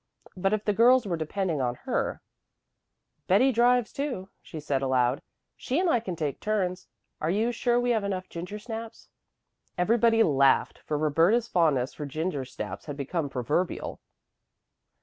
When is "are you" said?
7.19-7.51